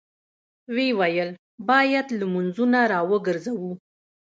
ويې 0.75 0.89
ويل: 0.99 1.29
بايد 1.67 2.07
لمونځونه 2.19 2.79
راوګرځوو! 2.91 3.71